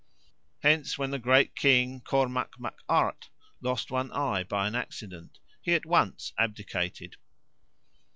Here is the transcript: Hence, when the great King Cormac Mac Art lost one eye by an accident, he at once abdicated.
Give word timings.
Hence, 0.63 0.97
when 0.97 1.11
the 1.11 1.19
great 1.19 1.55
King 1.55 2.01
Cormac 2.03 2.59
Mac 2.59 2.77
Art 2.89 3.29
lost 3.61 3.91
one 3.91 4.11
eye 4.13 4.41
by 4.43 4.65
an 4.67 4.73
accident, 4.73 5.37
he 5.61 5.75
at 5.75 5.85
once 5.85 6.33
abdicated. 6.39 7.17